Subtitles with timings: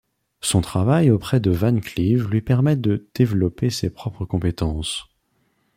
[0.39, 5.05] Son travail auprès de Van Cleave lui permet de développer ses propres compétences.